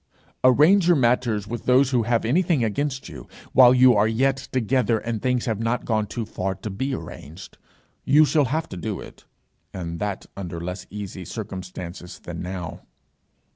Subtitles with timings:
[0.43, 4.97] Arrange your matters with those who have anything against you, while you are yet together
[4.97, 7.59] and things have not gone too far to be arranged;
[8.03, 9.25] you will have to do it,
[9.75, 12.81] and that under less easy circumstances than now.